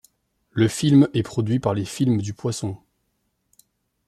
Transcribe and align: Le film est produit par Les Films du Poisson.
Le 0.49 0.67
film 0.67 1.07
est 1.13 1.21
produit 1.21 1.59
par 1.59 1.75
Les 1.75 1.85
Films 1.85 2.23
du 2.23 2.33
Poisson. 2.33 2.75